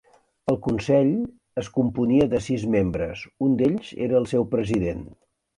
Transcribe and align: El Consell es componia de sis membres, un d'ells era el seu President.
El 0.53 0.55
Consell 0.67 1.11
es 1.63 1.69
componia 1.75 2.27
de 2.33 2.41
sis 2.47 2.65
membres, 2.79 3.23
un 3.49 3.55
d'ells 3.61 3.95
era 4.07 4.21
el 4.23 4.29
seu 4.33 4.49
President. 4.57 5.09